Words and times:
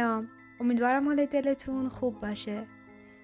سلام. 0.00 0.28
امیدوارم 0.60 1.06
حال 1.06 1.26
دلتون 1.26 1.88
خوب 1.88 2.20
باشه. 2.20 2.66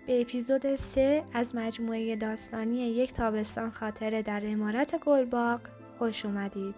به 0.06 0.20
اپیزود 0.20 0.76
3 0.76 1.24
از 1.34 1.56
مجموعه 1.56 2.16
داستانی 2.16 2.76
یک 2.76 3.12
تابستان 3.12 3.70
خاطره 3.70 4.22
در 4.22 4.42
امارت 4.44 4.98
گلباغ 5.00 5.60
خوش 5.98 6.24
اومدید. 6.24 6.74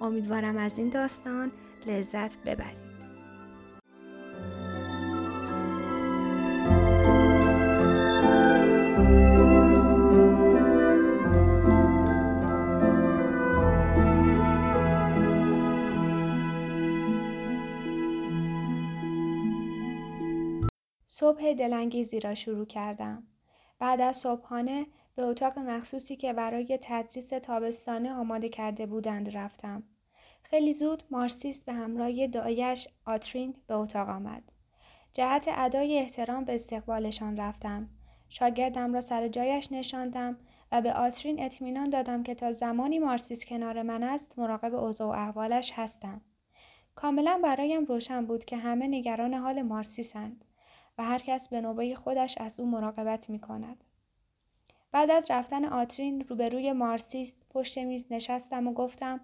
امیدوارم 0.00 0.56
از 0.56 0.78
این 0.78 0.88
داستان 0.88 1.52
لذت 1.86 2.36
ببرید. 2.44 2.91
صبح 21.32 21.54
دلانگیزی 21.54 22.20
را 22.20 22.34
شروع 22.34 22.66
کردم. 22.66 23.22
بعد 23.78 24.00
از 24.00 24.16
صبحانه 24.16 24.86
به 25.14 25.22
اتاق 25.22 25.58
مخصوصی 25.58 26.16
که 26.16 26.32
برای 26.32 26.78
تدریس 26.82 27.28
تابستانه 27.28 28.12
آماده 28.12 28.48
کرده 28.48 28.86
بودند 28.86 29.36
رفتم. 29.36 29.82
خیلی 30.42 30.72
زود 30.72 31.02
مارسیس 31.10 31.64
به 31.64 31.72
همراه 31.72 32.26
دایش 32.26 32.88
آترین 33.06 33.54
به 33.66 33.74
اتاق 33.74 34.08
آمد. 34.08 34.42
جهت 35.12 35.44
ادای 35.48 35.98
احترام 35.98 36.44
به 36.44 36.54
استقبالشان 36.54 37.36
رفتم. 37.36 37.88
شاگردم 38.28 38.94
را 38.94 39.00
سر 39.00 39.28
جایش 39.28 39.72
نشاندم 39.72 40.38
و 40.72 40.82
به 40.82 40.92
آترین 40.92 41.42
اطمینان 41.42 41.90
دادم 41.90 42.22
که 42.22 42.34
تا 42.34 42.52
زمانی 42.52 42.98
مارسیس 42.98 43.44
کنار 43.44 43.82
من 43.82 44.02
است 44.02 44.38
مراقب 44.38 44.74
اوضاع 44.74 45.08
و 45.08 45.10
احوالش 45.10 45.72
هستم. 45.74 46.20
کاملا 46.94 47.40
برایم 47.42 47.84
روشن 47.84 48.26
بود 48.26 48.44
که 48.44 48.56
همه 48.56 48.86
نگران 48.86 49.34
حال 49.34 49.62
مارسیسند. 49.62 50.44
و 50.98 51.04
هر 51.04 51.18
کس 51.18 51.48
به 51.48 51.60
نوبه 51.60 51.94
خودش 51.94 52.38
از 52.38 52.60
او 52.60 52.70
مراقبت 52.70 53.30
می 53.30 53.38
کند. 53.38 53.84
بعد 54.92 55.10
از 55.10 55.30
رفتن 55.30 55.64
آترین 55.64 56.20
روبروی 56.20 56.72
مارسیس 56.72 57.40
پشت 57.50 57.78
میز 57.78 58.06
نشستم 58.10 58.66
و 58.66 58.72
گفتم 58.72 59.20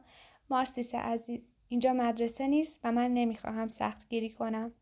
مارسیس 0.51 0.95
عزیز 0.95 1.53
اینجا 1.69 1.93
مدرسه 1.93 2.47
نیست 2.47 2.81
و 2.85 2.93
من 2.93 3.15
نمی‌خواهم 3.15 3.69
سخت 3.69 4.09
گیری 4.09 4.31
کنم 4.31 4.73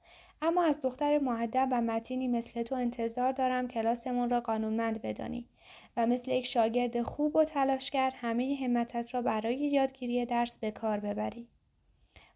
اما 0.43 0.65
از 0.65 0.81
دختر 0.81 1.19
معدب 1.19 1.69
و 1.71 1.81
متینی 1.81 2.29
مثل 2.29 2.63
تو 2.63 2.75
انتظار 2.75 3.33
دارم 3.33 3.69
کلاسمون 3.69 4.31
را 4.31 4.41
قانونمند 4.41 5.03
بدانی 5.03 5.49
و 5.97 6.07
مثل 6.07 6.31
یک 6.31 6.47
شاگرد 6.47 7.03
خوب 7.03 7.37
و 7.37 7.45
تلاشگر 7.45 8.13
همه 8.15 8.59
همتت 8.63 9.15
را 9.15 9.23
برای 9.23 9.57
یادگیری 9.57 10.27
درس 10.27 10.59
به 10.59 10.71
کار 10.71 11.01
ببری. 11.01 11.49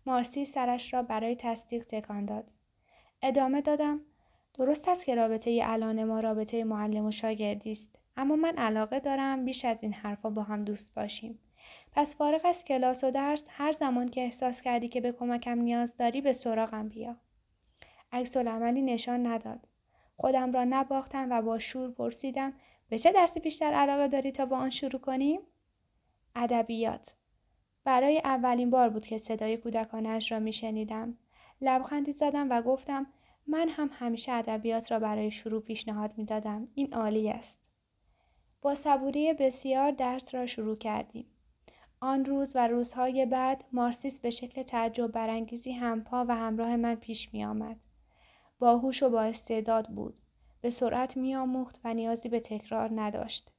مارسی 0.06 0.44
سرش 0.44 0.94
را 0.94 1.02
برای 1.02 1.36
تصدیق 1.36 1.86
تکان 1.88 2.24
داد. 2.24 2.50
ادامه 3.22 3.60
دادم 3.60 4.00
درست 4.54 4.88
است 4.88 5.06
که 5.06 5.14
رابطه 5.14 5.60
الان 5.64 6.04
ما 6.04 6.20
رابطه 6.20 6.64
معلم 6.64 7.06
و 7.06 7.10
شاگردی 7.10 7.72
است. 7.72 7.98
اما 8.16 8.36
من 8.36 8.56
علاقه 8.56 9.00
دارم 9.00 9.44
بیش 9.44 9.64
از 9.64 9.82
این 9.82 9.92
حرفا 9.92 10.30
با 10.30 10.42
هم 10.42 10.64
دوست 10.64 10.94
باشیم. 10.94 11.38
پس 11.92 12.16
فارغ 12.16 12.40
از 12.44 12.64
کلاس 12.64 13.04
و 13.04 13.10
درس 13.10 13.46
هر 13.50 13.72
زمان 13.72 14.08
که 14.08 14.20
احساس 14.20 14.62
کردی 14.62 14.88
که 14.88 15.00
به 15.00 15.12
کمکم 15.12 15.58
نیاز 15.58 15.96
داری 15.96 16.20
به 16.20 16.32
سراغم 16.32 16.88
بیا. 16.88 17.16
عکس 18.12 18.36
عملی 18.36 18.82
نشان 18.82 19.26
نداد. 19.26 19.68
خودم 20.16 20.52
را 20.52 20.64
نباختم 20.64 21.30
و 21.30 21.42
با 21.42 21.58
شور 21.58 21.90
پرسیدم 21.90 22.52
به 22.88 22.98
چه 22.98 23.12
درسی 23.12 23.40
بیشتر 23.40 23.72
علاقه 23.72 24.08
داری 24.08 24.32
تا 24.32 24.46
با 24.46 24.56
آن 24.56 24.70
شروع 24.70 25.00
کنیم؟ 25.00 25.40
ادبیات. 26.36 27.14
برای 27.84 28.18
اولین 28.18 28.70
بار 28.70 28.88
بود 28.88 29.06
که 29.06 29.18
صدای 29.18 29.56
کودکانش 29.56 30.32
را 30.32 30.38
میشنیدم. 30.38 31.18
لبخندی 31.60 32.12
زدم 32.12 32.50
و 32.50 32.62
گفتم 32.62 33.06
من 33.46 33.68
هم 33.68 33.90
همیشه 33.92 34.32
ادبیات 34.32 34.92
را 34.92 34.98
برای 34.98 35.30
شروع 35.30 35.62
پیشنهاد 35.62 36.12
می 36.16 36.24
دادم. 36.24 36.68
این 36.74 36.94
عالی 36.94 37.30
است. 37.30 37.60
با 38.62 38.74
صبوری 38.74 39.32
بسیار 39.32 39.90
درس 39.90 40.34
را 40.34 40.46
شروع 40.46 40.76
کردیم. 40.76 41.26
آن 42.00 42.24
روز 42.24 42.56
و 42.56 42.68
روزهای 42.68 43.26
بعد 43.26 43.64
مارسیس 43.72 44.20
به 44.20 44.30
شکل 44.30 44.62
تعجب 44.62 45.06
برانگیزی 45.06 45.72
همپا 45.72 46.24
و 46.28 46.36
همراه 46.36 46.76
من 46.76 46.94
پیش 46.94 47.34
می 47.34 47.44
آمد. 47.44 47.76
باهوش 48.58 49.02
و 49.02 49.10
با 49.10 49.22
استعداد 49.22 49.88
بود. 49.88 50.14
به 50.60 50.70
سرعت 50.70 51.16
می 51.16 51.34
آموخت 51.34 51.80
و 51.84 51.94
نیازی 51.94 52.28
به 52.28 52.40
تکرار 52.40 52.90
نداشت. 53.00 53.50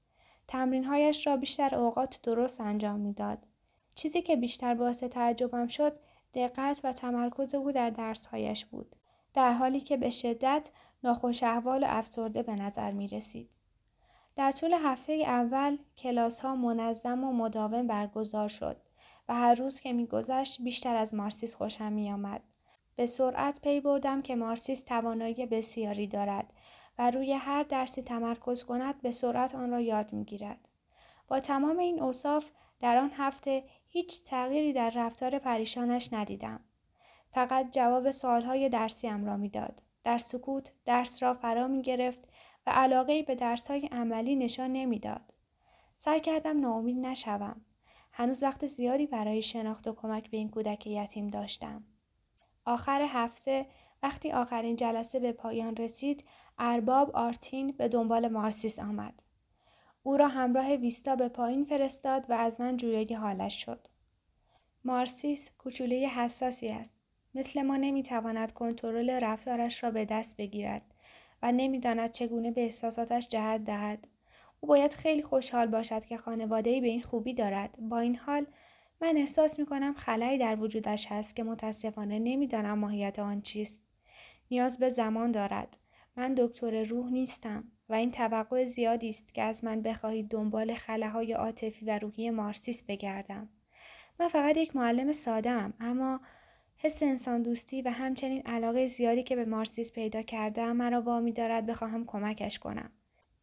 تمرینهایش 0.48 1.28
را 1.28 1.38
بیشتر 1.38 1.76
اوقات 1.76 2.20
درست 2.24 2.62
انجام 2.62 3.00
می‌داد. 3.00 3.48
چیزی 3.96 4.22
که 4.22 4.36
بیشتر 4.36 4.74
باعث 4.74 5.04
تعجبم 5.04 5.68
شد 5.68 6.00
دقت 6.34 6.82
و 6.84 6.94
تمرکز 6.94 7.56
او 7.56 7.72
در 7.72 7.90
درسهایش 7.90 8.66
بود. 8.66 8.96
در 9.34 9.54
حالی 9.54 9.82
که 9.82 9.98
به 9.98 10.10
شدت 10.10 10.70
ناخوش 11.04 11.44
احوال 11.44 11.84
و 11.84 11.88
افسرده 11.90 12.44
به 12.44 12.56
نظر 12.56 12.92
می 12.92 13.08
رسید. 13.08 13.50
در 14.36 14.52
طول 14.52 14.74
هفته 14.74 15.14
اول 15.14 15.78
کلاس 15.98 16.40
ها 16.40 16.56
منظم 16.56 17.24
و 17.24 17.34
مداوم 17.34 17.88
برگزار 17.88 18.50
شد 18.50 18.78
و 19.30 19.36
هر 19.36 19.56
روز 19.56 19.80
که 19.80 19.94
میگذشت 19.94 20.62
بیشتر 20.62 20.96
از 20.96 21.14
مارسیس 21.14 21.56
خوشم 21.56 21.94
می 21.94 22.12
آمد. 22.12 22.42
به 22.96 23.06
سرعت 23.06 23.62
پی 23.62 23.80
بردم 23.80 24.22
که 24.22 24.36
مارسیس 24.36 24.84
توانایی 24.84 25.46
بسیاری 25.46 26.08
دارد 26.08 26.54
و 26.98 27.12
روی 27.12 27.34
هر 27.34 27.64
درسی 27.64 28.02
تمرکز 28.02 28.64
کند 28.64 29.02
به 29.02 29.12
سرعت 29.12 29.56
آن 29.56 29.72
را 29.72 29.80
یاد 29.80 30.14
می 30.14 30.24
گیرد. 30.24 30.68
با 31.28 31.40
تمام 31.40 31.80
این 31.80 32.02
اوصاف 32.02 32.46
در 32.80 32.98
آن 32.98 33.12
هفته 33.18 33.64
هیچ 33.88 34.24
تغییری 34.24 34.74
در 34.74 34.90
رفتار 34.96 35.40
پریشانش 35.40 36.14
ندیدم. 36.14 36.60
فقط 37.32 37.72
جواب 37.72 38.12
سوالهای 38.12 38.70
درسیم 38.70 39.26
را 39.26 39.38
می‌داد. 39.38 39.82
در 40.04 40.18
سکوت 40.18 40.72
درس 40.86 41.24
را 41.24 41.34
فرا 41.34 41.68
می 41.68 41.82
گرفت 41.82 42.20
و 42.68 42.70
علاقه 42.70 43.24
به 43.24 43.36
درسهای 43.36 43.90
عملی 43.92 44.36
نشان 44.36 44.74
نمی‌داد. 44.74 45.34
سعی 45.96 46.20
کردم 46.20 46.60
ناامید 46.60 46.98
نشوم. 46.98 47.62
هنوز 48.14 48.44
وقت 48.44 48.66
زیادی 48.66 49.08
برای 49.08 49.42
شناخت 49.42 49.88
و 49.88 49.94
کمک 49.94 50.30
به 50.30 50.38
این 50.38 50.50
کودک 50.50 50.88
یتیم 50.88 51.28
داشتم. 51.28 51.84
آخر 52.66 53.02
هفته 53.10 53.66
وقتی 54.04 54.32
آخرین 54.32 54.76
جلسه 54.76 55.20
به 55.20 55.32
پایان 55.32 55.76
رسید 55.76 56.24
ارباب 56.58 57.12
آرتین 57.16 57.72
به 57.72 57.88
دنبال 57.88 58.28
مارسیس 58.28 58.80
آمد. 58.80 59.22
او 60.04 60.18
را 60.18 60.28
همراه 60.28 60.76
ویستا 60.76 61.16
به 61.16 61.30
پایین 61.30 61.66
فرستاد 61.66 62.26
و 62.30 62.34
از 62.34 62.62
من 62.62 62.78
جویای 62.78 63.14
حالش 63.14 63.66
شد. 63.66 63.88
مارسیس 64.84 65.50
کوچوله 65.58 66.08
حساسی 66.08 66.68
است. 66.68 67.01
مثل 67.36 67.62
ما 67.62 67.78
نمی‌تواند 67.78 68.54
کنترل 68.54 69.10
رفتارش 69.10 69.84
را 69.84 69.92
به 69.92 70.06
دست 70.06 70.38
بگیرد 70.38 70.82
و 71.44 71.52
نمی‌داند 71.52 72.12
چگونه 72.12 72.52
به 72.52 72.62
احساساتش 72.62 73.28
جهت 73.28 73.64
دهد. 73.64 74.08
او 74.60 74.68
باید 74.68 74.94
خیلی 74.94 75.24
خوشحال 75.24 75.68
باشد 75.68 76.06
که 76.06 76.18
خانوادهای 76.18 76.82
به 76.82 76.88
این 76.88 77.02
خوبی 77.02 77.34
دارد. 77.34 77.78
با 77.80 78.00
این 78.00 78.16
حال 78.16 78.46
من 79.02 79.18
احساس 79.18 79.60
می 79.60 79.66
کنم 79.66 79.94
خلایی 79.94 80.38
در 80.38 80.60
وجودش 80.60 81.08
هست 81.10 81.36
که 81.36 81.44
متاسفانه 81.44 82.20
نمی‌دانم 82.20 82.80
ماهیت 82.80 83.20
آن 83.20 83.42
چیست. 83.42 83.84
نیاز 84.52 84.80
به 84.80 84.90
زمان 84.90 85.32
دارد. 85.32 85.78
من 86.16 86.34
دکتر 86.34 86.84
روح 86.84 87.12
نیستم 87.12 87.64
و 87.90 87.94
این 87.94 88.12
توقع 88.12 88.66
زیادی 88.66 89.10
است 89.10 89.34
که 89.34 89.42
از 89.42 89.64
من 89.64 89.82
بخواهید 89.82 90.28
دنبال 90.28 90.74
خلاهای 90.74 91.34
عاطفی 91.34 91.86
و 91.86 92.00
روحی 92.00 92.30
مارسیس 92.30 92.84
بگردم. 92.84 93.50
من 94.20 94.28
فقط 94.28 94.58
یک 94.58 94.76
معلم 94.76 95.12
ساده 95.12 95.74
اما 95.80 96.22
حس 96.84 97.04
انسان 97.04 97.42
دوستی 97.42 97.82
و 97.82 97.90
همچنین 97.90 98.42
علاقه 98.46 98.88
زیادی 98.88 99.24
که 99.24 99.36
به 99.36 99.46
مارسیس 99.46 99.92
پیدا 99.92 100.22
کرده 100.22 100.74
مرا 100.74 101.02
وامی 101.02 101.32
دارد 101.32 101.66
بخواهم 101.66 102.06
کمکش 102.06 102.60
کنم. 102.60 102.92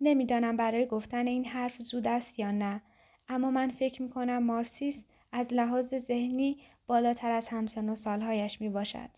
نمی‌دانم 0.00 0.56
برای 0.56 0.86
گفتن 0.86 1.26
این 1.26 1.44
حرف 1.44 1.76
زود 1.76 2.06
است 2.06 2.38
یا 2.38 2.50
نه 2.50 2.82
اما 3.28 3.50
من 3.50 3.70
فکر 3.70 4.02
می 4.02 4.10
کنم 4.10 4.42
مارسیس 4.42 5.04
از 5.32 5.54
لحاظ 5.54 5.94
ذهنی 5.94 6.58
بالاتر 6.86 7.30
از 7.30 7.48
همسن 7.48 7.88
و 7.88 7.94
سالهایش 7.94 8.60
می 8.60 8.68
باشد. 8.68 9.10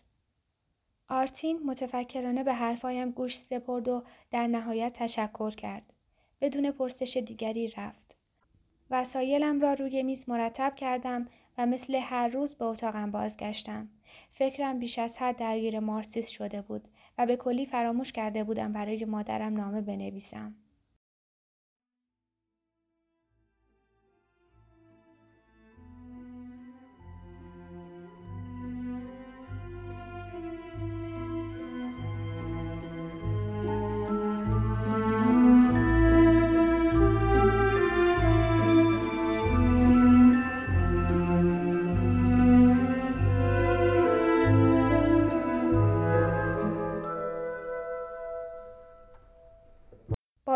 آرتین 1.07 1.59
متفکرانه 1.65 2.43
به 2.43 2.53
حرفایم 2.53 3.11
گوش 3.11 3.37
سپرد 3.37 3.87
و 3.87 4.03
در 4.31 4.47
نهایت 4.47 4.93
تشکر 4.93 5.51
کرد. 5.51 5.93
بدون 6.41 6.71
پرسش 6.71 7.17
دیگری 7.17 7.67
رفت. 7.77 8.15
وسایلم 8.89 9.61
را 9.61 9.73
روی 9.73 10.03
میز 10.03 10.29
مرتب 10.29 10.75
کردم 10.75 11.27
و 11.57 11.65
مثل 11.65 11.95
هر 11.95 12.27
روز 12.27 12.55
به 12.55 12.65
اتاقم 12.65 13.11
بازگشتم. 13.11 13.89
فکرم 14.31 14.79
بیش 14.79 14.99
از 14.99 15.17
حد 15.17 15.37
درگیر 15.37 15.79
مارسیس 15.79 16.29
شده 16.29 16.61
بود 16.61 16.87
و 17.17 17.25
به 17.25 17.35
کلی 17.35 17.65
فراموش 17.65 18.11
کرده 18.11 18.43
بودم 18.43 18.73
برای 18.73 19.05
مادرم 19.05 19.53
نامه 19.57 19.81
بنویسم. 19.81 20.55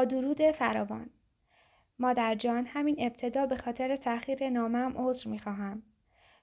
درود 0.05 0.51
فراوان. 0.51 1.09
مادر 1.99 2.35
جان 2.35 2.65
همین 2.65 2.95
ابتدا 2.99 3.45
به 3.45 3.55
خاطر 3.55 3.95
تأخیر 3.95 4.49
نامم 4.49 4.93
عذر 4.97 5.29
می‌خواهم. 5.29 5.83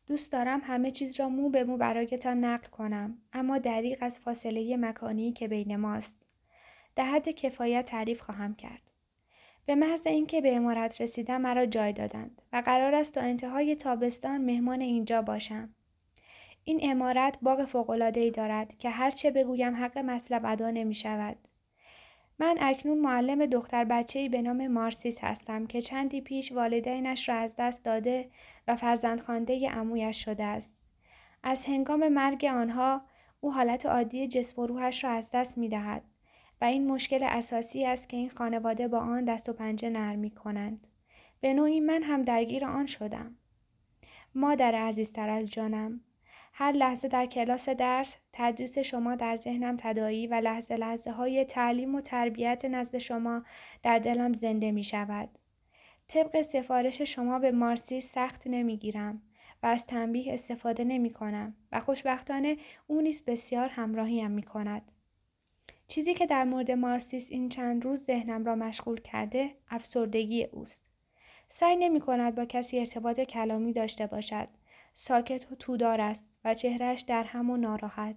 دوست 0.06 0.32
دارم 0.32 0.60
همه 0.64 0.90
چیز 0.90 1.20
را 1.20 1.28
مو 1.28 1.48
به 1.48 1.64
مو 1.64 1.76
برایتان 1.76 2.44
نقل 2.44 2.68
کنم 2.68 3.18
اما 3.32 3.58
دریق 3.58 3.98
از 4.00 4.18
فاصله 4.18 4.76
مکانی 4.76 5.32
که 5.32 5.48
بین 5.48 5.76
ماست. 5.76 6.26
در 6.96 7.04
حد 7.04 7.28
کفایت 7.28 7.84
تعریف 7.84 8.20
خواهم 8.20 8.54
کرد. 8.54 8.90
به 9.66 9.74
محض 9.74 10.06
اینکه 10.06 10.40
به 10.40 10.56
امارت 10.56 11.00
رسیدم 11.00 11.40
مرا 11.40 11.66
جای 11.66 11.92
دادند 11.92 12.42
و 12.52 12.62
قرار 12.66 12.94
است 12.94 13.14
تا 13.14 13.20
انتهای 13.20 13.76
تابستان 13.76 14.40
مهمان 14.44 14.80
اینجا 14.80 15.22
باشم. 15.22 15.74
این 16.64 16.80
امارت 16.82 17.38
باغ 17.42 17.64
فوق‌العاده‌ای 17.64 18.30
دارد 18.30 18.78
که 18.78 18.90
هرچه 18.90 19.30
بگویم 19.30 19.76
حق 19.76 19.98
مطلب 19.98 20.42
ادا 20.44 20.70
نمی 20.70 20.94
شود. 20.94 21.36
من 22.38 22.56
اکنون 22.60 22.98
معلم 22.98 23.46
دختر 23.46 23.84
بچه‌ای 23.84 24.28
به 24.28 24.42
نام 24.42 24.66
مارسیس 24.66 25.18
هستم 25.24 25.66
که 25.66 25.80
چندی 25.80 26.20
پیش 26.20 26.52
والدینش 26.52 27.28
را 27.28 27.34
از 27.34 27.54
دست 27.58 27.84
داده 27.84 28.30
و 28.68 28.76
فرزند 28.76 29.20
خانده 29.20 29.68
امویش 29.72 30.24
شده 30.24 30.44
است. 30.44 30.76
از 31.42 31.66
هنگام 31.66 32.08
مرگ 32.08 32.44
آنها 32.44 33.02
او 33.40 33.52
حالت 33.52 33.86
عادی 33.86 34.28
جسم 34.28 34.62
و 34.62 34.66
روحش 34.66 35.04
را 35.04 35.10
از 35.10 35.30
دست 35.32 35.58
می 35.58 35.68
دهد 35.68 36.02
و 36.60 36.64
این 36.64 36.86
مشکل 36.86 37.22
اساسی 37.22 37.86
است 37.86 38.08
که 38.08 38.16
این 38.16 38.30
خانواده 38.30 38.88
با 38.88 38.98
آن 38.98 39.24
دست 39.24 39.48
و 39.48 39.52
پنجه 39.52 39.90
نرم 39.90 40.18
می 40.18 40.30
کنند. 40.30 40.86
به 41.40 41.54
نوعی 41.54 41.80
من 41.80 42.02
هم 42.02 42.22
درگیر 42.22 42.64
آن 42.64 42.86
شدم. 42.86 43.36
مادر 44.34 44.74
عزیزتر 44.74 45.28
از 45.28 45.50
جانم 45.50 46.00
هر 46.52 46.72
لحظه 46.72 47.08
در 47.08 47.26
کلاس 47.26 47.68
درس 47.68 48.16
تدریس 48.32 48.78
شما 48.78 49.14
در 49.14 49.36
ذهنم 49.36 49.76
تدایی 49.78 50.26
و 50.26 50.34
لحظه 50.34 50.76
لحظه 50.76 51.10
های 51.10 51.44
تعلیم 51.44 51.94
و 51.94 52.00
تربیت 52.00 52.64
نزد 52.64 52.98
شما 52.98 53.44
در 53.82 53.98
دلم 53.98 54.32
زنده 54.32 54.72
می 54.72 54.84
شود. 54.84 55.28
طبق 56.08 56.42
سفارش 56.42 57.02
شما 57.02 57.38
به 57.38 57.50
مارسی 57.50 58.00
سخت 58.00 58.46
نمی 58.46 58.76
گیرم 58.76 59.22
و 59.62 59.66
از 59.66 59.86
تنبیه 59.86 60.34
استفاده 60.34 60.84
نمی 60.84 61.10
کنم 61.10 61.54
و 61.72 61.80
خوشبختانه 61.80 62.56
او 62.86 63.00
نیز 63.00 63.24
بسیار 63.24 63.68
همراهیم 63.68 64.30
می 64.30 64.42
کند. 64.42 64.82
چیزی 65.88 66.14
که 66.14 66.26
در 66.26 66.44
مورد 66.44 66.70
مارسیس 66.70 67.30
این 67.30 67.48
چند 67.48 67.84
روز 67.84 68.02
ذهنم 68.02 68.44
را 68.44 68.54
مشغول 68.54 69.00
کرده 69.00 69.50
افسردگی 69.70 70.44
اوست. 70.44 70.84
سعی 71.48 71.76
نمی 71.76 72.00
کند 72.00 72.34
با 72.34 72.44
کسی 72.44 72.78
ارتباط 72.78 73.20
کلامی 73.20 73.72
داشته 73.72 74.06
باشد. 74.06 74.48
ساکت 74.92 75.52
و 75.52 75.54
تودار 75.54 76.00
است 76.00 76.32
و 76.44 76.54
چهرش 76.54 77.00
در 77.00 77.22
هم 77.22 77.50
و 77.50 77.56
ناراحت. 77.56 78.16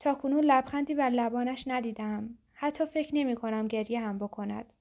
تا 0.00 0.14
کنون 0.14 0.44
لبخندی 0.44 0.94
بر 0.94 1.10
لبانش 1.10 1.64
ندیدم. 1.66 2.38
حتی 2.52 2.86
فکر 2.86 3.14
نمی 3.14 3.34
کنم 3.34 3.68
گریه 3.68 4.00
هم 4.00 4.18
بکند. 4.18 4.72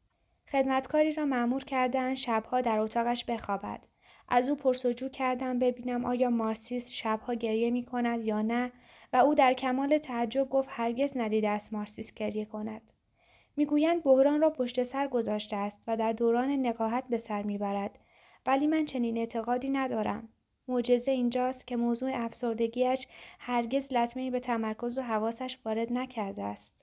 خدمتکاری 0.52 1.12
را 1.12 1.26
معمور 1.26 1.64
کردن 1.64 2.16
شبها 2.16 2.62
در 2.62 2.80
اتاقش 2.80 3.26
بخوابد. 3.26 3.88
از 4.30 4.50
او 4.50 4.56
پرسجو 4.56 5.10
کردم 5.10 5.60
ببینم 5.60 6.06
آیا 6.06 6.30
مارسیس 6.30 6.92
شبها 6.92 7.34
گریه 7.34 7.72
می 7.72 7.86
کند 7.86 8.26
یا 8.26 8.42
نه 8.42 8.72
و 9.14 9.18
او 9.18 9.36
در 9.36 9.54
کمال 9.54 9.98
تعجب 9.98 10.50
گفت 10.50 10.70
هرگز 10.72 11.18
ندیده 11.18 11.50
است 11.50 11.74
مارسیس 11.74 12.14
گریه 12.14 12.46
کند. 12.46 12.82
می‌گویند 13.58 14.04
بحران 14.04 14.42
را 14.42 14.50
پشت 14.50 14.84
سر 14.84 15.08
گذاشته 15.08 15.56
است 15.56 15.84
و 15.88 15.98
در 15.98 16.12
دوران 16.12 16.50
نقاهت 16.50 17.04
به 17.10 17.18
سر 17.18 17.44
می‌برد 17.44 18.00
ولی 18.46 18.68
من 18.68 18.86
چنین 18.86 19.18
اعتقادی 19.18 19.70
ندارم 19.70 20.30
معجزه 20.68 21.12
اینجاست 21.12 21.68
که 21.68 21.76
موضوع 21.76 22.12
افسردگیش 22.14 23.08
هرگز 23.40 23.94
لطمه 23.94 24.32
به 24.32 24.40
تمرکز 24.40 24.98
و 24.98 25.02
حواسش 25.02 25.58
وارد 25.66 25.94
نکرده 25.94 26.44
است. 26.44 26.76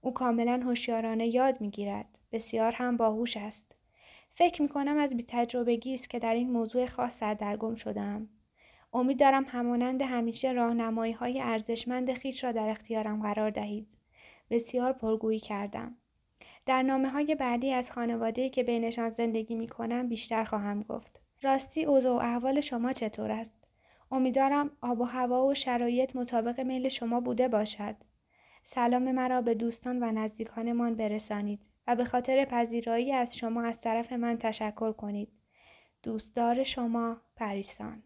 او 0.00 0.14
کاملا 0.14 0.60
هوشیارانه 0.64 1.26
یاد 1.26 1.60
می‌گیرد. 1.60 2.18
بسیار 2.32 2.72
هم 2.72 2.96
باهوش 2.96 3.36
است. 3.36 3.74
فکر 4.34 4.62
می 4.62 4.68
کنم 4.68 4.98
از 4.98 5.16
بیتجربگی 5.16 5.94
است 5.94 6.10
که 6.10 6.18
در 6.18 6.34
این 6.34 6.50
موضوع 6.50 6.86
خاص 6.86 7.18
سردرگم 7.18 7.74
شدم. 7.74 8.28
امید 8.92 9.20
دارم 9.20 9.44
همانند 9.48 10.02
همیشه 10.02 10.52
راهنمایی 10.52 11.12
های 11.12 11.40
ارزشمند 11.40 12.12
خیش 12.12 12.44
را 12.44 12.52
در 12.52 12.68
اختیارم 12.68 13.22
قرار 13.22 13.50
دهید. 13.50 13.88
بسیار 14.50 14.92
پرگویی 14.92 15.40
کردم. 15.40 15.96
در 16.66 16.82
نامه 16.82 17.08
های 17.08 17.34
بعدی 17.34 17.72
از 17.72 17.92
خانواده 17.92 18.48
که 18.48 18.62
بینشان 18.62 19.08
زندگی 19.08 19.54
می 19.54 19.68
کنم 19.68 20.08
بیشتر 20.08 20.44
خواهم 20.44 20.82
گفت. 20.82 21.21
راستی 21.42 21.84
اوضاع 21.84 22.16
و 22.16 22.18
احوال 22.18 22.60
شما 22.60 22.92
چطور 22.92 23.30
است؟ 23.32 23.54
امیدوارم 24.10 24.70
آب 24.80 25.00
و 25.00 25.04
هوا 25.04 25.46
و 25.46 25.54
شرایط 25.54 26.16
مطابق 26.16 26.60
میل 26.60 26.88
شما 26.88 27.20
بوده 27.20 27.48
باشد. 27.48 27.96
سلام 28.62 29.12
مرا 29.12 29.42
به 29.42 29.54
دوستان 29.54 30.02
و 30.02 30.12
نزدیکانمان 30.12 30.94
برسانید 30.94 31.60
و 31.86 31.96
به 31.96 32.04
خاطر 32.04 32.44
پذیرایی 32.44 33.12
از 33.12 33.36
شما 33.36 33.62
از 33.62 33.80
طرف 33.80 34.12
من 34.12 34.38
تشکر 34.38 34.92
کنید. 34.92 35.28
دوستدار 36.02 36.62
شما 36.62 37.20
پریسان 37.36 38.02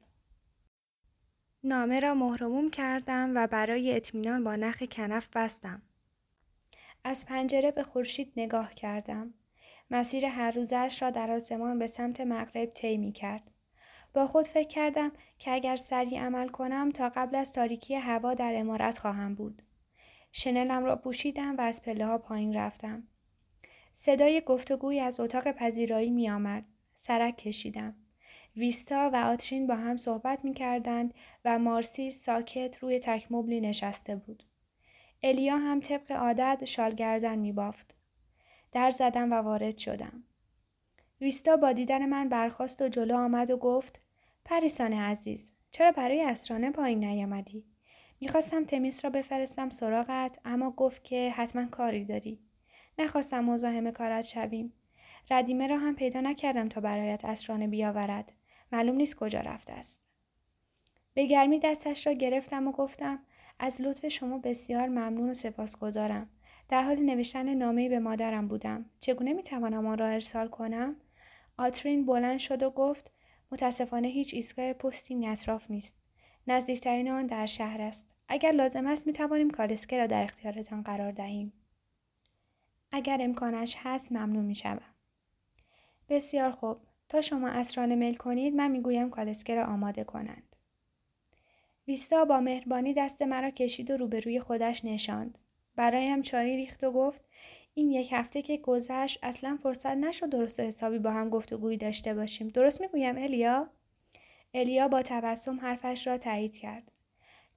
نامه 1.65 2.01
را 2.01 2.15
مهرموم 2.15 2.71
کردم 2.71 3.33
و 3.35 3.47
برای 3.47 3.97
اطمینان 3.97 4.45
با 4.45 4.57
نخ 4.57 4.83
کنف 4.83 5.29
بستم. 5.37 5.83
از 7.05 7.27
پنجره 7.27 7.71
به 7.71 7.83
خورشید 7.83 8.33
نگاه 8.37 8.75
کردم. 8.75 9.35
مسیر 9.91 10.27
هر 10.27 10.51
روزش 10.51 10.99
را 11.03 11.11
در 11.11 11.31
آسمان 11.31 11.79
به 11.79 11.87
سمت 11.87 12.21
مغرب 12.21 12.71
طی 12.75 12.97
می 12.97 13.13
کرد. 13.13 13.51
با 14.15 14.27
خود 14.27 14.47
فکر 14.47 14.69
کردم 14.69 15.13
که 15.39 15.53
اگر 15.53 15.77
سریع 15.77 16.21
عمل 16.21 16.49
کنم 16.49 16.91
تا 16.91 17.09
قبل 17.09 17.37
از 17.37 17.53
تاریکی 17.53 17.95
هوا 17.95 18.35
در 18.35 18.55
امارت 18.57 18.99
خواهم 18.99 19.35
بود. 19.35 19.63
شنلم 20.33 20.85
را 20.85 20.97
پوشیدم 20.97 21.57
و 21.57 21.61
از 21.61 21.83
پله 21.83 22.07
ها 22.07 22.19
پایین 22.19 22.57
رفتم. 22.57 23.03
صدای 23.93 24.41
گفتگوی 24.41 25.01
از 25.01 25.21
اتاق 25.21 25.53
پذیرایی 25.53 26.11
می 26.11 26.31
آمد. 26.31 26.65
سرک 26.95 27.37
کشیدم. 27.37 27.95
ویستا 28.57 29.11
و 29.13 29.17
آترین 29.17 29.67
با 29.67 29.75
هم 29.75 29.97
صحبت 29.97 30.45
می 30.45 30.55
کردند 30.55 31.15
و 31.45 31.59
مارسی 31.59 32.11
ساکت 32.11 32.79
روی 32.81 32.99
تک 32.99 33.27
مبلی 33.31 33.61
نشسته 33.61 34.17
بود. 34.17 34.43
الیا 35.23 35.59
هم 35.59 35.81
طبق 35.81 36.13
عادت 36.13 36.65
شالگردن 36.65 37.39
می 37.39 37.53
بافت. 37.53 37.96
در 38.77 38.91
زدم 38.91 39.33
و 39.33 39.35
وارد 39.35 39.79
شدم. 39.79 40.23
ویستا 41.21 41.57
با 41.57 41.73
دیدن 41.73 42.07
من 42.07 42.29
برخواست 42.29 42.83
و 42.83 42.89
جلو 42.89 43.17
آمد 43.17 43.51
و 43.51 43.57
گفت 43.57 44.01
پریسان 44.45 44.93
عزیز 44.93 45.53
چرا 45.71 45.93
برای 45.93 46.23
اسرانه 46.23 46.71
پایین 46.71 47.05
نیامدی؟ 47.05 47.65
می‌خواستم 48.21 48.65
تمیس 48.65 49.05
را 49.05 49.11
بفرستم 49.11 49.71
سراغت 49.71 50.39
اما 50.45 50.71
گفت 50.71 51.05
که 51.05 51.33
حتما 51.37 51.67
کاری 51.67 52.05
داری. 52.05 52.39
نخواستم 52.99 53.45
مزاحم 53.45 53.91
کارت 53.91 54.25
شویم. 54.25 54.73
ردیمه 55.31 55.67
را 55.67 55.79
هم 55.79 55.95
پیدا 55.95 56.21
نکردم 56.21 56.69
تا 56.69 56.81
برایت 56.81 57.25
اسرانه 57.25 57.67
بیاورد. 57.67 58.33
معلوم 58.73 58.97
نیست 58.97 59.17
کجا 59.17 59.41
رفته 59.41 59.73
است. 59.73 60.01
به 61.15 61.27
گرمی 61.27 61.59
دستش 61.59 62.07
را 62.07 62.13
گرفتم 62.13 62.69
و 62.69 62.73
گفتم 62.73 63.19
از 63.59 63.81
لطف 63.81 64.09
شما 64.09 64.39
بسیار 64.39 64.89
ممنون 64.89 65.31
و 65.31 65.35
سپاسگزارم. 65.35 66.29
در 66.69 66.83
حال 66.83 66.97
نوشتن 66.97 67.55
نامه 67.55 67.89
به 67.89 67.99
مادرم 67.99 68.49
بودم. 68.49 68.85
چگونه 69.01 69.33
می 69.33 69.43
توانم 69.43 69.87
آن 69.87 69.99
را 69.99 70.07
ارسال 70.07 70.49
کنم؟ 70.49 70.97
آترین 71.59 72.07
بلند 72.07 72.39
شد 72.39 72.63
و 72.63 72.71
گفت 72.71 73.11
متاسفانه 73.53 74.09
هیچ 74.09 74.35
ایستگاه 74.35 74.73
پستی 74.73 75.15
این 75.15 75.29
اطراف 75.29 75.71
نیست. 75.71 75.97
نزدیکترین 76.47 77.11
آن 77.11 77.27
در 77.27 77.47
شهر 77.47 77.81
است. 77.81 78.09
اگر 78.29 78.53
لازم 78.53 78.87
است 78.87 79.07
می 79.07 79.13
توانیم 79.13 79.51
کالسکه 79.51 79.99
را 79.99 80.07
در 80.07 80.23
اختیارتان 80.23 80.83
قرار 80.83 81.13
دهیم. 81.13 81.53
اگر 82.93 83.19
امکانش 83.21 83.77
هست 83.79 84.13
ممنون 84.13 84.45
می 84.45 84.55
شوم. 84.55 84.95
بسیار 86.09 86.51
خوب. 86.51 86.77
تا 87.09 87.21
شما 87.21 87.49
اسرانه 87.49 87.95
میل 87.95 88.15
کنید 88.15 88.55
من 88.55 88.71
می‌گویم 88.71 89.11
کالسکه 89.11 89.55
را 89.55 89.65
آماده 89.65 90.05
کنند. 90.05 90.57
ویستا 91.89 92.25
با 92.25 92.41
مهربانی 92.41 92.95
دست 92.95 93.23
مرا 93.23 93.51
کشید 93.51 93.91
و 93.91 93.97
روبروی 93.97 94.41
خودش 94.41 94.85
نشاند. 94.85 95.39
برایم 95.77 96.23
چایی 96.23 96.57
ریخت 96.57 96.85
و 96.85 96.93
گفت 96.93 97.25
این 97.75 97.91
یک 97.91 98.13
هفته 98.13 98.43
که 98.43 98.57
گذشت 98.57 99.19
اصلا 99.23 99.59
فرصت 99.63 99.87
نشد 99.87 100.29
درست 100.29 100.61
حسابی 100.61 100.99
با 100.99 101.11
هم 101.11 101.31
گفتگویی 101.31 101.77
داشته 101.77 102.15
باشیم. 102.15 102.49
درست 102.49 102.81
می‌گویم 102.81 103.19
الیا؟ 103.19 103.69
الیا 104.55 104.89
با 104.89 105.03
تبسم 105.03 105.61
حرفش 105.61 106.07
را 106.07 106.19
تایید 106.19 106.57
کرد. 106.57 106.93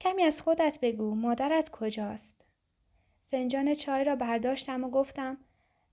کمی 0.00 0.22
از 0.22 0.42
خودت 0.42 0.78
بگو 0.82 1.14
مادرت 1.14 1.70
کجاست؟ 1.70 2.44
فنجان 3.30 3.74
چای 3.74 4.04
را 4.04 4.16
برداشتم 4.16 4.84
و 4.84 4.90
گفتم 4.90 5.38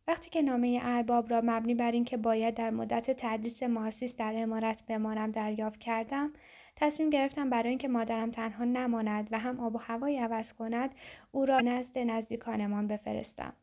وقتی 0.07 0.29
که 0.29 0.41
نامه 0.41 0.79
ارباب 0.81 1.29
را 1.29 1.41
مبنی 1.43 1.73
بر 1.75 1.91
اینکه 1.91 2.17
باید 2.17 2.53
در 2.53 2.69
مدت 2.69 3.11
تدریس 3.11 3.63
مارسیس 3.63 4.15
در 4.15 4.33
امارت 4.35 4.83
بمانم 4.87 5.31
دریافت 5.31 5.79
کردم 5.79 6.33
تصمیم 6.79 7.09
گرفتم 7.09 7.49
برای 7.49 7.69
اینکه 7.69 7.87
مادرم 7.87 8.31
تنها 8.31 8.63
نماند 8.63 9.27
و 9.31 9.39
هم 9.39 9.59
آب 9.59 9.75
و 9.75 9.77
هوایی 9.77 10.17
عوض 10.17 10.53
کند 10.53 10.95
او 11.31 11.45
را 11.45 11.59
نزد 11.59 11.97
نزدیکانمان 11.97 12.87
بفرستم. 12.87 13.53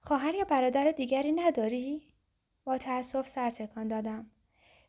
خواهر 0.00 0.34
یا 0.34 0.44
برادر 0.44 0.90
دیگری 0.90 1.32
نداری؟ 1.32 2.02
با 2.64 2.78
تأسف 2.78 3.28
سر 3.28 3.50
تکان 3.50 3.88
دادم. 3.88 4.26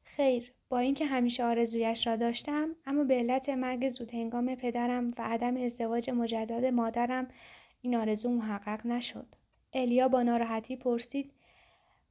خیر 0.04 0.54
با 0.70 0.80
اینکه 0.80 1.06
همیشه 1.06 1.44
آرزویش 1.44 2.08
را 2.08 2.16
داشتم 2.16 2.76
اما 2.86 3.04
به 3.04 3.14
علت 3.14 3.50
مرگ 3.50 3.90
زود 3.90 4.14
هنگام 4.14 4.56
پدرم 4.56 5.08
و 5.18 5.22
عدم 5.24 5.58
ازدواج 5.58 6.10
مجدد 6.10 6.66
مادرم 6.66 7.28
این 7.82 7.96
آرزو 7.96 8.30
محقق 8.30 8.86
نشد. 8.86 9.28
الیا 9.74 10.08
با 10.08 10.24
ناراحتی 10.24 10.76
پرسید 10.76 11.32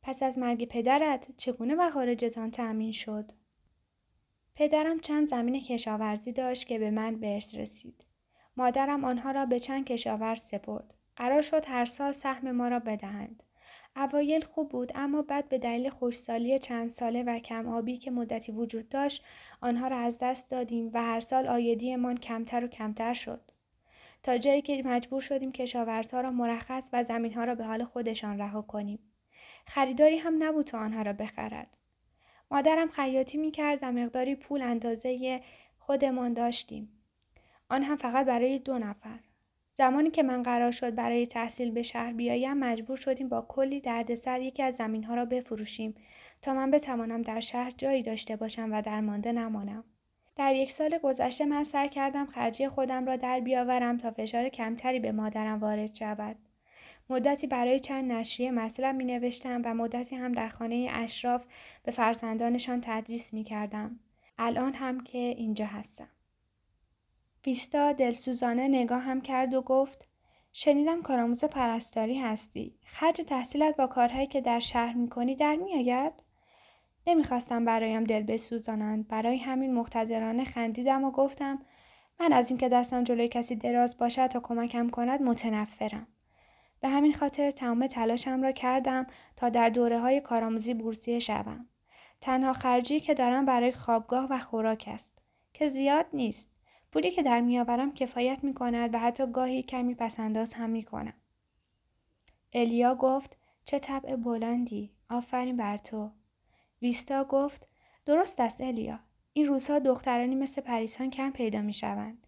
پس 0.03 0.23
از 0.23 0.39
مرگ 0.39 0.69
پدرت 0.69 1.27
چگونه 1.37 1.75
مخارجتان 1.75 2.51
تأمین 2.51 2.93
شد؟ 2.93 3.33
پدرم 4.57 5.01
چند 5.01 5.29
زمین 5.29 5.61
کشاورزی 5.61 6.33
داشت 6.33 6.67
که 6.67 6.79
به 6.79 6.91
من 6.91 7.21
برس 7.21 7.55
رسید. 7.55 8.05
مادرم 8.57 9.05
آنها 9.05 9.31
را 9.31 9.47
به 9.47 9.59
چند 9.59 9.85
کشاورز 9.85 10.41
سپرد. 10.41 10.95
قرار 11.17 11.43
شد 11.43 11.65
هر 11.69 11.85
سال 11.85 12.13
سهم 12.13 12.51
ما 12.51 12.69
را 12.69 12.79
بدهند. 12.79 13.43
اوایل 13.97 14.45
خوب 14.45 14.69
بود 14.69 14.93
اما 14.95 15.23
بعد 15.23 15.49
به 15.49 15.59
دلیل 15.59 15.89
خوشسالی 15.89 16.59
چند 16.59 16.91
ساله 16.91 17.23
و 17.23 17.39
کم 17.39 17.69
آبی 17.69 17.97
که 17.97 18.11
مدتی 18.11 18.53
وجود 18.53 18.89
داشت 18.89 19.25
آنها 19.61 19.89
را 19.89 19.99
از 19.99 20.19
دست 20.19 20.51
دادیم 20.51 20.91
و 20.95 21.03
هر 21.03 21.21
سال 21.21 21.47
آیدیمان 21.47 22.17
کمتر 22.17 22.65
و 22.65 22.69
کمتر 22.69 23.15
شد. 23.15 23.41
تا 24.23 24.39
جایی 24.39 24.63
که 24.63 24.83
مجبور 24.83 25.21
شدیم 25.21 25.53
کشاورزها 25.53 26.21
را 26.21 26.31
مرخص 26.31 26.91
و 26.93 27.05
زمینها 27.05 27.45
را 27.45 27.55
به 27.55 27.65
حال 27.65 27.85
خودشان 27.85 28.39
رها 28.39 28.63
کنیم. 28.63 28.99
خریداری 29.67 30.17
هم 30.19 30.43
نبود 30.43 30.67
تا 30.67 30.79
آنها 30.79 31.03
را 31.03 31.13
بخرد. 31.13 31.77
مادرم 32.51 32.89
خیاطی 32.89 33.39
می 33.39 33.51
کرد 33.51 33.79
و 33.83 33.93
مقداری 33.93 34.35
پول 34.35 34.63
اندازه 34.63 35.41
خودمان 35.79 36.33
داشتیم. 36.33 36.89
آن 37.69 37.83
هم 37.83 37.97
فقط 37.97 38.27
برای 38.27 38.59
دو 38.59 38.79
نفر. 38.79 39.19
زمانی 39.73 40.11
که 40.11 40.23
من 40.23 40.43
قرار 40.43 40.71
شد 40.71 40.95
برای 40.95 41.27
تحصیل 41.27 41.71
به 41.71 41.83
شهر 41.83 42.13
بیایم 42.13 42.57
مجبور 42.57 42.97
شدیم 42.97 43.29
با 43.29 43.47
کلی 43.49 43.81
دردسر 43.81 44.41
یکی 44.41 44.63
از 44.63 44.77
زمین 44.77 45.05
ها 45.05 45.15
را 45.15 45.25
بفروشیم 45.25 45.95
تا 46.43 46.55
من 46.55 46.71
بتوانم 46.71 47.23
در 47.23 47.41
شهر 47.41 47.71
جایی 47.71 48.03
داشته 48.03 48.37
باشم 48.37 48.73
و 48.73 48.83
درمانده 48.83 49.33
نمانم. 49.33 49.85
در 50.37 50.55
یک 50.55 50.73
سال 50.73 50.99
گذشته 50.99 51.45
من 51.45 51.65
سعی 51.65 51.89
کردم 51.89 52.27
خرجی 52.27 52.69
خودم 52.69 53.07
را 53.07 53.17
در 53.17 53.41
بیاورم 53.41 53.99
تا 53.99 54.11
فشار 54.11 54.49
کمتری 54.49 55.01
به 55.01 55.13
مادرم 55.13 55.59
وارد 55.59 55.95
شود. 55.95 56.37
مدتی 57.11 57.47
برای 57.47 57.81
چند 57.81 58.13
نشریه 58.13 58.51
مطلب 58.51 58.95
می 58.95 59.05
نوشتم 59.05 59.63
و 59.65 59.75
مدتی 59.75 60.17
هم 60.17 60.33
در 60.33 60.49
خانه 60.49 60.89
اشراف 60.93 61.45
به 61.85 61.93
فرزندانشان 61.93 62.81
تدریس 62.85 63.35
می 63.35 63.45
کردم. 63.45 64.01
الان 64.39 64.75
هم 64.75 65.01
که 65.01 65.19
اینجا 65.19 65.67
هستم. 65.67 66.09
ویستا 67.47 67.93
دلسوزانه 67.93 68.69
نگاه 68.69 69.03
هم 69.03 69.21
کرد 69.21 69.55
و 69.55 69.63
گفت 69.63 70.09
شنیدم 70.53 71.03
کارآموز 71.03 71.45
پرستاری 71.45 72.19
هستی. 72.19 72.75
خرج 72.87 73.17
تحصیلت 73.17 73.77
با 73.77 73.87
کارهایی 73.87 74.27
که 74.27 74.41
در 74.41 74.61
شهر 74.61 74.95
می‌کنی 74.95 75.37
در 75.37 75.57
میآید؟ 75.57 76.13
نمی‌خواستم 77.07 77.65
برایم 77.65 78.05
دل 78.05 78.23
بسوزانند. 78.23 79.09
برای 79.09 79.39
همین 79.39 79.75
مقتدرانه 79.75 80.45
خندیدم 80.45 81.05
و 81.05 81.11
گفتم 81.11 81.59
من 82.21 82.33
از 82.33 82.51
اینکه 82.51 82.69
دستم 82.69 83.05
جلوی 83.05 83.29
کسی 83.29 83.57
دراز 83.57 83.99
باشد 83.99 84.27
تا 84.27 84.41
کمکم 84.41 84.89
کند 84.89 85.23
متنفرم. 85.23 86.07
به 86.81 86.89
همین 86.89 87.15
خاطر 87.15 87.51
تمام 87.51 87.87
تلاشم 87.87 88.43
را 88.43 88.53
کردم 88.53 89.07
تا 89.37 89.49
در 89.49 89.69
دوره 89.69 90.01
های 90.01 90.21
کارآموزی 90.21 90.75
بورسیه 90.75 91.19
شوم. 91.19 91.67
تنها 92.21 92.53
خرجی 92.53 93.01
که 93.01 93.15
دارم 93.15 93.45
برای 93.45 93.73
خوابگاه 93.73 94.27
و 94.31 94.39
خوراک 94.39 94.85
است 94.93 95.19
که 95.55 95.69
زیاد 95.69 96.07
نیست. 96.13 96.51
پولی 96.93 97.11
که 97.11 97.23
در 97.23 97.41
میآورم 97.41 97.95
کفایت 97.95 98.45
می 98.45 98.55
کند 98.55 98.95
و 98.95 98.99
حتی 98.99 99.27
گاهی 99.27 99.63
کمی 99.63 99.95
پسنداز 99.95 100.55
هم 100.55 100.71
می 100.71 100.83
کنم. 100.83 101.15
الیا 102.53 102.95
گفت 102.95 103.37
چه 103.65 103.79
طبع 103.79 104.17
بلندی 104.17 104.91
آفرین 105.11 105.57
بر 105.57 105.77
تو 105.77 106.11
ویستا 106.83 107.25
گفت 107.25 107.69
درست 108.07 108.41
است 108.41 108.61
الیا 108.61 108.99
این 109.33 109.47
روزها 109.47 109.79
دخترانی 109.79 110.35
مثل 110.35 110.63
پریسان 110.63 111.11
کم 111.11 111.31
پیدا 111.31 111.61
می 111.61 111.73
شوند. 111.73 112.27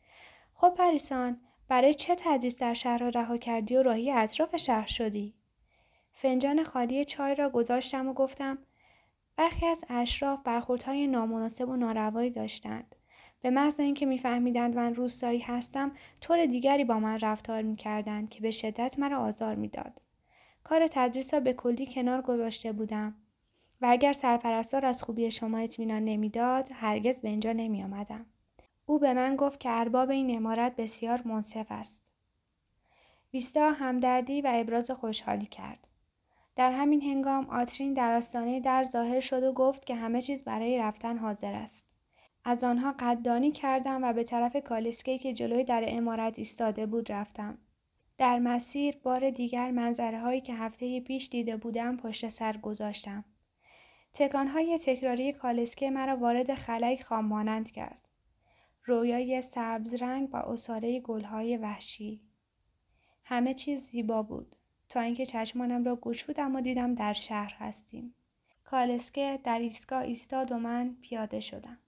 خب 0.55 0.75
پریسان 0.79 1.41
برای 1.69 1.95
چه 1.95 2.17
تدریس 2.19 2.57
در 2.57 2.75
شهر 2.75 2.99
را 2.99 3.09
رها 3.09 3.37
کردی 3.37 3.77
و 3.77 3.83
راهی 3.83 4.11
اطراف 4.11 4.57
شهر 4.57 4.87
شدی؟ 4.87 5.35
فنجان 6.13 6.65
خالی 6.65 7.05
چای 7.05 7.35
را 7.35 7.51
گذاشتم 7.51 8.09
و 8.09 8.13
گفتم 8.13 8.59
برخی 9.37 9.67
از 9.67 9.85
اشراف 9.89 10.43
برخوردهای 10.43 11.07
نامناسب 11.07 11.69
و 11.69 11.77
ناروایی 11.77 12.31
داشتند. 12.31 12.95
به 13.43 13.51
محض 13.51 13.81
اینکه 13.81 14.07
میفهمیدند 14.07 14.77
من 14.77 14.95
روستایی 14.95 15.41
هستم 15.41 15.93
طور 16.21 16.47
دیگری 16.47 16.85
با 16.85 17.01
من 17.01 17.19
رفتار 17.19 17.63
می‌کردند 17.63 18.31
که 18.31 18.41
به 18.41 18.51
شدت 18.51 18.99
مرا 18.99 19.19
آزار 19.19 19.55
می‌داد 19.55 20.01
کار 20.65 20.87
تدریس 20.87 21.35
را 21.35 21.41
به 21.41 21.53
کلی 21.53 21.87
کنار 21.87 22.23
گذاشته 22.23 22.73
بودم 22.73 23.15
و 23.81 23.87
اگر 23.91 24.13
سرپرستار 24.13 24.87
از 24.87 25.03
خوبی 25.03 25.31
شما 25.31 25.59
اطمینان 25.59 26.05
نمی‌داد 26.05 26.69
هرگز 26.73 27.21
به 27.21 27.29
اینجا 27.29 27.53
نمی 27.53 27.83
آمدم. 27.85 28.27
او 28.89 28.99
به 28.99 29.15
من 29.15 29.37
گفت 29.37 29.61
که 29.61 29.71
ارباب 29.71 30.11
این 30.11 30.37
امارت 30.37 30.77
بسیار 30.77 31.23
منصف 31.25 31.67
است. 31.71 32.01
ویستا 33.35 33.71
همدردی 33.71 34.41
و 34.41 34.51
ابراز 34.55 34.91
خوشحالی 34.91 35.47
کرد. 35.47 35.87
در 36.57 36.73
همین 36.73 37.03
هنگام 37.03 37.51
آترین 37.51 37.95
در 37.95 38.17
آستانه 38.17 38.61
در 38.61 38.83
ظاهر 38.83 39.21
شد 39.21 39.43
و 39.43 39.53
گفت 39.53 39.85
که 39.85 39.95
همه 39.95 40.23
چیز 40.23 40.45
برای 40.45 40.79
رفتن 40.79 41.19
حاضر 41.19 41.55
است. 41.55 41.85
از 42.45 42.65
آنها 42.65 42.95
قدردانی 42.99 43.53
کردم 43.53 44.05
و 44.05 44.13
به 44.13 44.25
طرف 44.25 44.57
کالسکه 44.57 45.19
که 45.19 45.33
جلوی 45.33 45.65
در 45.65 45.85
امارت 45.89 46.39
ایستاده 46.39 46.87
بود 46.87 47.13
رفتم. 47.13 47.59
در 48.19 48.39
مسیر 48.39 48.97
بار 49.03 49.31
دیگر 49.31 49.71
منظره 49.71 50.21
هایی 50.21 50.41
که 50.41 50.55
هفته 50.55 51.01
پیش 51.01 51.29
دیده 51.29 51.57
بودم 51.57 51.97
پشت 51.97 52.29
سر 52.29 52.57
گذاشتم. 52.57 53.25
تکانهای 54.15 54.79
تکراری 54.79 55.33
کالسکه 55.33 55.91
مرا 55.91 56.17
وارد 56.17 56.55
خلای 56.55 56.99
خام 56.99 57.65
کرد. 57.65 58.08
رویای 58.89 59.43
سبز 59.43 59.95
رنگ 59.95 60.29
و 60.33 60.37
اصاره 60.37 61.01
گلهای 61.01 61.57
وحشی. 61.57 62.21
همه 63.25 63.55
چیز 63.55 63.81
زیبا 63.81 64.23
بود 64.23 64.57
تا 64.89 65.01
اینکه 65.01 65.27
چشمانم 65.27 65.85
را 65.85 65.97
گشودم 65.97 66.57
و 66.57 66.61
دیدم 66.61 66.95
در 66.95 67.13
شهر 67.13 67.55
هستیم. 67.59 68.15
کالسکه 68.65 69.41
در 69.45 69.59
ایستگاه 69.59 70.03
ایستاد 70.03 70.53
و 70.53 70.59
من 70.59 70.97
پیاده 71.03 71.41
شدم. 71.41 71.79